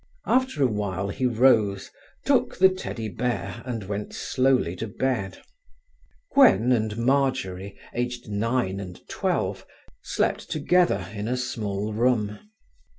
[0.25, 1.91] After a while he rose,
[2.25, 5.37] took the teddy bear, and went slowly to bed.
[6.33, 9.63] Gwen and Marjory, aged nine and twelve,
[10.01, 12.39] slept together in a small room.